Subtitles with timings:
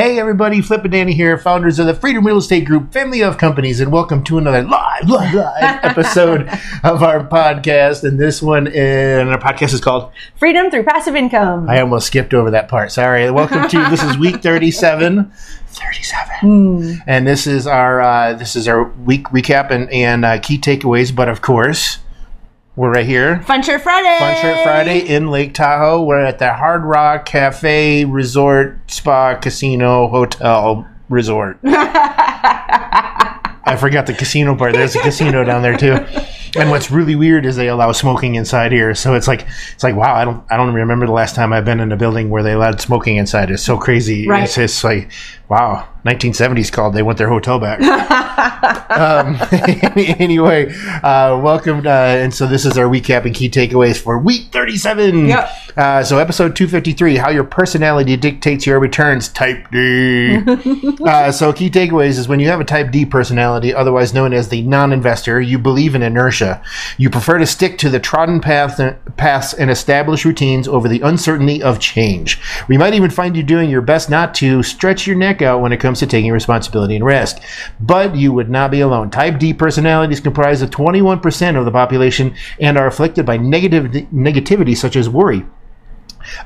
[0.00, 3.36] Hey everybody, Flip and Dani here, founders of the Freedom Real Estate Group, family of
[3.36, 6.48] companies, and welcome to another live, live, live episode
[6.82, 8.02] of our podcast.
[8.02, 10.10] And this one, and our podcast is called.
[10.36, 11.68] Freedom through passive income.
[11.68, 12.92] I almost skipped over that part.
[12.92, 13.30] Sorry.
[13.30, 15.32] Welcome to this is week thirty-seven.
[15.66, 20.58] 37 and this is our uh, this is our week recap and, and uh, key
[20.58, 21.99] takeaways but of course
[22.80, 24.18] we're right here Fun Shirt Friday.
[24.18, 26.02] Fun Shirt Friday in Lake Tahoe.
[26.02, 31.58] We're at the Hard Rock Cafe Resort Spa Casino Hotel Resort.
[33.70, 34.72] I forgot the casino part.
[34.72, 35.98] There's a casino down there too.
[36.58, 38.94] And what's really weird is they allow smoking inside here.
[38.94, 41.66] So it's like it's like wow, I don't I don't remember the last time I've
[41.66, 43.50] been in a building where they allowed smoking inside.
[43.50, 44.26] It's so crazy.
[44.26, 44.44] Right.
[44.44, 45.10] It's just like
[45.50, 46.94] wow, 1970s called.
[46.94, 47.80] They want their hotel back.
[48.90, 49.36] um,
[50.20, 51.80] anyway, uh, welcome.
[51.84, 55.26] Uh, and so this is our recap and key takeaways for week 37.
[55.26, 55.50] Yep.
[55.76, 60.36] Uh, so episode 253, how your personality dictates your returns, type D.
[61.04, 64.50] uh, so key takeaways is when you have a type D personality, otherwise known as
[64.50, 66.62] the non-investor, you believe in inertia.
[66.96, 68.80] You prefer to stick to the trodden path,
[69.16, 72.40] paths and established routines over the uncertainty of change.
[72.68, 75.72] We might even find you doing your best not to stretch your neck out when
[75.72, 77.38] it comes to taking responsibility and risk.
[77.78, 79.10] But you would not be alone.
[79.10, 84.76] Type D personalities comprise of 21% of the population and are afflicted by negative negativity
[84.76, 85.44] such as worry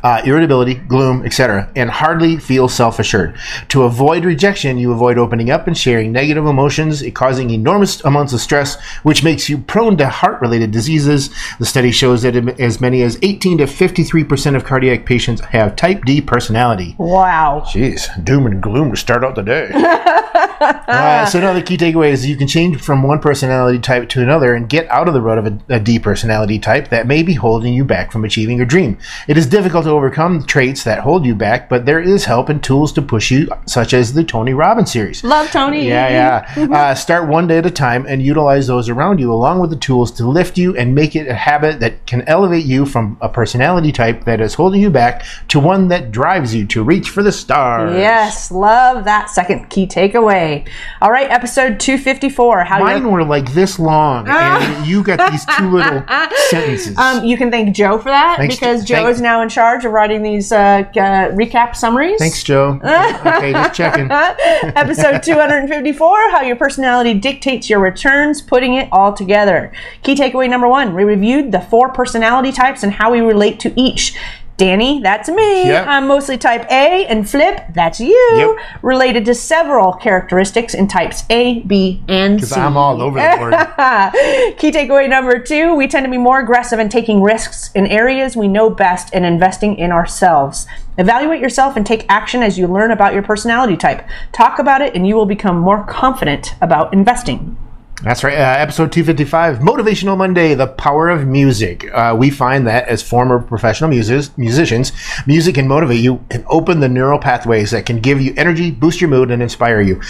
[0.02, 3.36] uh, irritability, gloom, etc., and hardly feel self assured.
[3.68, 8.40] To avoid rejection, you avoid opening up and sharing negative emotions, causing enormous amounts of
[8.40, 11.30] stress, which makes you prone to heart related diseases.
[11.58, 16.04] The study shows that as many as 18 to 53% of cardiac patients have type
[16.04, 16.94] D personality.
[16.98, 17.64] Wow.
[17.66, 19.70] Jeez, doom and gloom to start out the day.
[19.74, 24.54] uh, so, another key takeaway is you can change from one personality type to another
[24.54, 27.34] and get out of the rut of a, a D personality type that may be
[27.34, 28.98] holding you back from achieving your dream.
[29.28, 32.62] It is difficult to overcome traits that hold you back, but there is help and
[32.62, 35.24] tools to push you, such as the Tony Robbins series.
[35.24, 35.86] Love Tony.
[35.88, 36.68] Yeah, yeah.
[36.72, 39.76] uh, start one day at a time and utilize those around you, along with the
[39.76, 43.28] tools to lift you and make it a habit that can elevate you from a
[43.28, 47.22] personality type that is holding you back to one that drives you to reach for
[47.22, 47.94] the stars.
[47.96, 50.68] Yes, love that second key takeaway.
[51.00, 52.64] All right, episode 254.
[52.64, 56.02] How Mine you were like this long, and you got these two little
[56.50, 56.96] sentences.
[56.98, 59.84] um, you can thank Joe for that Thanks, because Joe thank- is now in charge
[59.84, 62.18] of writing these uh, uh, recap summaries.
[62.18, 62.80] Thanks, Joe.
[62.84, 64.10] okay, just checking.
[64.10, 69.72] Episode 254 How Your Personality Dictates Your Returns, putting it all together.
[70.02, 73.72] Key takeaway number one we reviewed the four personality types and how we relate to
[73.80, 74.16] each.
[74.56, 75.66] Dani, that's me.
[75.66, 75.86] Yep.
[75.88, 78.30] I'm mostly type A, and Flip, that's you.
[78.36, 78.82] Yep.
[78.82, 82.60] Related to several characteristics in types A, B, and C.
[82.60, 83.52] I'm all over the board.
[84.58, 88.36] Key takeaway number two we tend to be more aggressive in taking risks in areas
[88.36, 90.66] we know best and investing in ourselves.
[90.98, 94.06] Evaluate yourself and take action as you learn about your personality type.
[94.32, 97.56] Talk about it, and you will become more confident about investing.
[98.02, 98.36] That's right.
[98.36, 101.88] Uh, episode 255, Motivational Monday, The Power of Music.
[101.92, 104.92] Uh, we find that as former professional musis- musicians,
[105.26, 109.00] music can motivate you and open the neural pathways that can give you energy, boost
[109.00, 110.02] your mood, and inspire you.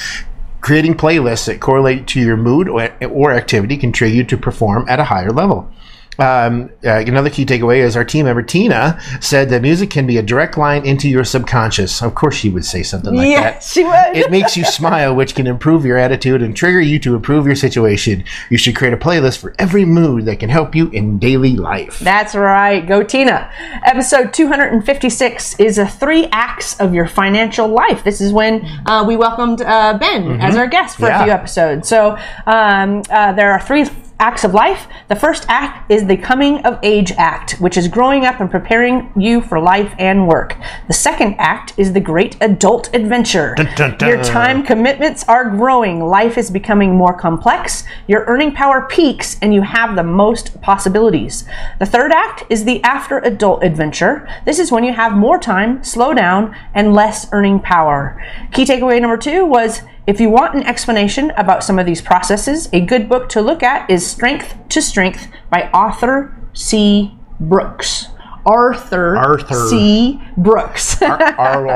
[0.60, 4.86] Creating playlists that correlate to your mood or, or activity can trigger you to perform
[4.88, 5.70] at a higher level.
[6.18, 10.16] Um, uh, another key takeaway is our team member Tina said that music can be
[10.18, 12.02] a direct line into your subconscious.
[12.02, 13.30] Of course, she would say something like that.
[13.30, 14.16] yes, she would.
[14.16, 17.56] It makes you smile, which can improve your attitude and trigger you to improve your
[17.56, 18.24] situation.
[18.50, 21.98] You should create a playlist for every mood that can help you in daily life.
[22.00, 22.86] That's right.
[22.86, 23.50] Go Tina.
[23.84, 28.04] Episode 256 is a three acts of your financial life.
[28.04, 31.10] This is when uh, we welcomed uh, Ben as our guest for Mm-hmm.
[31.10, 31.20] Yeah.
[31.20, 31.88] a few episodes.
[31.88, 32.16] So
[32.46, 33.84] um, uh, there are three
[34.24, 34.88] acts of life.
[35.08, 39.12] The first act is the coming of age act, which is growing up and preparing
[39.14, 40.56] you for life and work.
[40.88, 43.54] The second act is the great adult adventure.
[43.54, 44.08] Dun, dun, dun.
[44.08, 46.00] Your time commitments are growing.
[46.00, 47.84] Life is becoming more complex.
[48.08, 51.44] Your earning power peaks and you have the most possibilities.
[51.78, 54.26] The third act is the after adult adventure.
[54.46, 58.18] This is when you have more time, slow down, and less earning power.
[58.52, 62.68] Key takeaway number two was if you want an explanation about some of these processes,
[62.72, 67.12] a good book to look at is Strength to Strength by Arthur C.
[67.40, 68.08] Brooks.
[68.46, 69.68] Arthur, Arthur.
[69.70, 70.20] C.
[70.36, 71.00] Brooks.
[71.02, 71.68] Ar- ar-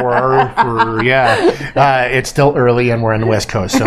[0.00, 3.84] ar- ar- yeah, uh, it's still early and we're on the West Coast, so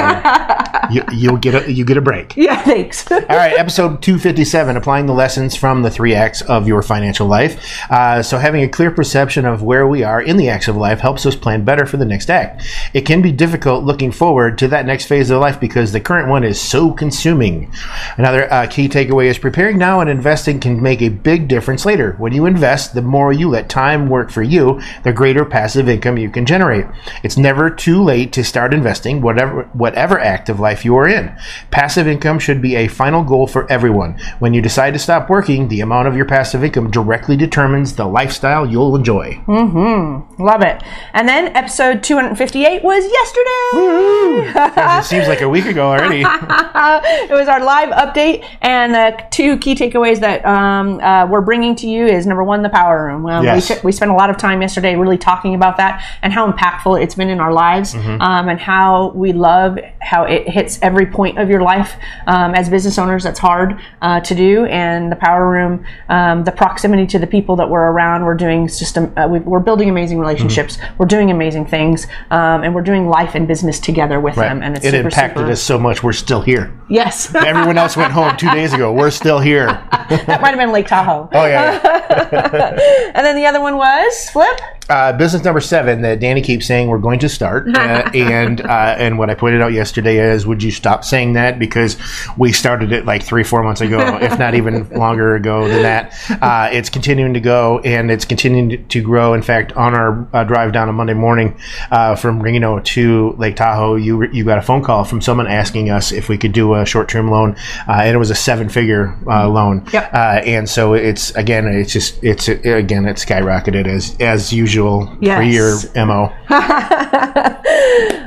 [0.91, 2.35] you, you'll get a you get a break.
[2.37, 3.09] yeah, thanks.
[3.11, 7.81] All right, episode 257 applying the lessons from the three acts of your financial life.
[7.89, 10.99] Uh, so, having a clear perception of where we are in the acts of life
[10.99, 12.63] helps us plan better for the next act.
[12.93, 16.29] It can be difficult looking forward to that next phase of life because the current
[16.29, 17.71] one is so consuming.
[18.17, 22.13] Another uh, key takeaway is preparing now and investing can make a big difference later.
[22.17, 26.17] When you invest, the more you let time work for you, the greater passive income
[26.17, 26.85] you can generate.
[27.23, 31.25] It's never too late to start investing, whatever whatever act of life you are in.
[31.69, 34.11] Passive income should be a final goal for everyone.
[34.39, 38.05] When you decide to stop working, the amount of your passive income directly determines the
[38.05, 39.27] lifestyle you'll enjoy.
[39.47, 40.41] Mm-hmm.
[40.43, 40.81] Love it.
[41.13, 44.99] And then episode 258 was yesterday.
[44.99, 46.21] it seems like a week ago already.
[47.29, 51.75] it was our live update, and the two key takeaways that um, uh, we're bringing
[51.75, 53.25] to you is number one, the power room.
[53.27, 53.69] Um, Yes.
[53.69, 56.51] we, t- we spent a lot of time yesterday really talking about that and how
[56.51, 58.21] impactful it's been in our lives, Mm-hmm.
[58.21, 61.91] um, and how we love how it hits every point of your life.
[62.27, 63.69] Um, as business owners, that's hard
[64.01, 67.91] uh, to do, and the power room, um, the proximity to the people that we're
[67.93, 70.97] around, we're doing just um, uh, we, we're building amazing relationships, Mm-hmm.
[70.97, 74.75] we're doing amazing things, um, and we're doing life and business together with them, and
[74.77, 76.71] it's it super, impacted super, us so much, we're still here.
[76.89, 77.33] Yes.
[77.51, 78.93] Everyone else went home two days ago.
[78.93, 79.67] We're still here.
[80.27, 81.29] that might have been Lake Tahoe.
[81.33, 81.81] Oh, yeah.
[81.83, 83.11] yeah.
[83.15, 84.59] And then the other one was Flip.
[84.87, 88.95] Uh, business number seven that Dani keeps saying we're going to start, uh, and uh,
[88.99, 91.97] and what I pointed out yesterday is, would you stop saying that because
[92.37, 96.13] we started it like three, four months ago, if not even longer ago than that.
[96.29, 99.33] Uh, it's continuing to go, and it's continuing to grow.
[99.33, 101.59] In fact, on our uh, drive down on Monday morning
[101.89, 105.89] uh, from Reno to Lake Tahoe, you you got a phone call from someone asking
[105.89, 107.55] us if we could do a short term loan,
[107.87, 109.83] uh, and it was a seven figure uh, loan.
[109.91, 110.13] Yep.
[110.13, 115.17] Uh, and so it's again, it's just it's again, it's skyrocketed as as usual for
[115.21, 115.89] Yes.
[115.95, 116.31] your mo.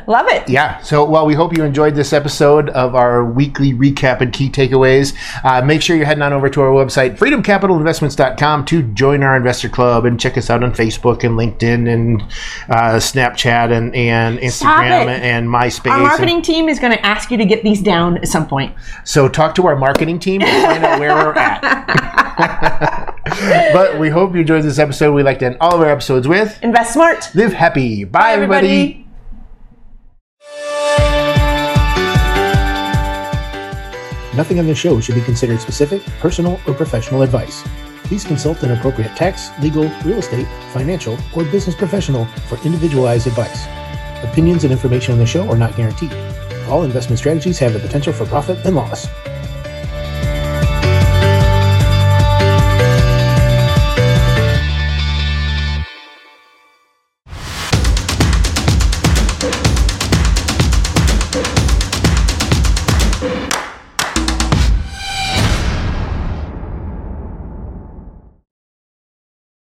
[0.07, 0.49] Love it.
[0.49, 0.79] Yeah.
[0.81, 5.15] So, well, we hope you enjoyed this episode of our weekly recap and key takeaways.
[5.45, 9.69] Uh, make sure you're heading on over to our website, freedomcapitalinvestments.com, to join our investor
[9.69, 12.23] club and check us out on Facebook and LinkedIn and
[12.71, 15.91] uh, Snapchat and, and Instagram and, and MySpace.
[15.91, 18.47] Our And- marketing team is going to ask you to get these down at some
[18.49, 18.75] point.
[19.05, 23.05] so, talk to our marketing team and find out where we're at.
[23.73, 25.13] but we hope you enjoyed this episode.
[25.15, 27.29] We like to end all of our episodes with Invest smart.
[27.35, 28.05] Live happy.
[28.05, 29.07] Bye, everybody.
[34.35, 37.65] Nothing on this show should be considered specific, personal, or professional advice.
[38.05, 43.67] Please consult an appropriate tax, legal, real estate, financial, or business professional for individualized advice.
[44.23, 46.13] Opinions and information on the show are not guaranteed.
[46.69, 49.07] All investment strategies have the potential for profit and loss.